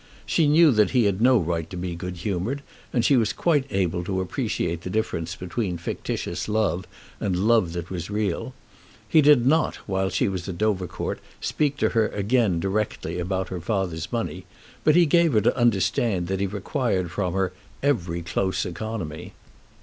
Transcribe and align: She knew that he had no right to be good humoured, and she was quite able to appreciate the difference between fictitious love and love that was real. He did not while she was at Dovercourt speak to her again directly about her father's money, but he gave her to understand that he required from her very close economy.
She 0.25 0.47
knew 0.47 0.71
that 0.71 0.89
he 0.97 1.03
had 1.03 1.21
no 1.21 1.37
right 1.37 1.69
to 1.69 1.77
be 1.77 1.93
good 1.93 2.17
humoured, 2.17 2.63
and 2.91 3.05
she 3.05 3.15
was 3.15 3.33
quite 3.33 3.65
able 3.69 4.03
to 4.05 4.19
appreciate 4.19 4.81
the 4.81 4.89
difference 4.89 5.35
between 5.35 5.77
fictitious 5.77 6.49
love 6.49 6.87
and 7.19 7.47
love 7.47 7.73
that 7.73 7.91
was 7.91 8.09
real. 8.09 8.55
He 9.07 9.21
did 9.21 9.45
not 9.45 9.75
while 9.85 10.09
she 10.09 10.27
was 10.27 10.49
at 10.49 10.57
Dovercourt 10.57 11.19
speak 11.39 11.77
to 11.77 11.89
her 11.89 12.07
again 12.07 12.59
directly 12.59 13.19
about 13.19 13.49
her 13.49 13.61
father's 13.61 14.11
money, 14.11 14.45
but 14.83 14.95
he 14.95 15.05
gave 15.05 15.33
her 15.33 15.41
to 15.41 15.55
understand 15.55 16.25
that 16.29 16.39
he 16.39 16.47
required 16.47 17.11
from 17.11 17.35
her 17.35 17.53
very 17.83 18.23
close 18.23 18.65
economy. 18.65 19.33